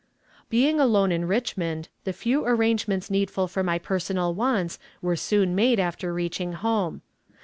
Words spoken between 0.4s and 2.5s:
Being alone in Richmond, the few